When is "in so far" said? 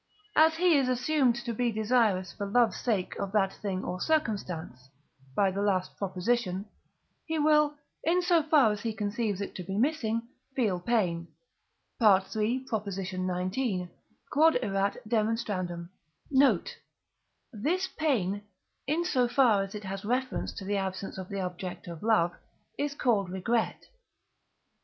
8.03-8.71, 18.87-19.61